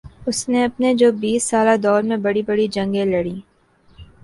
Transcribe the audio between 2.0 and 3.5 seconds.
میں بڑی بڑی جنگیں لڑیں